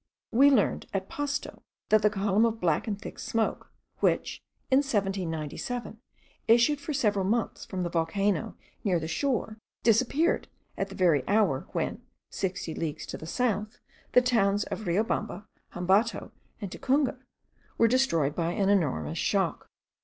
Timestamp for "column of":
2.09-2.59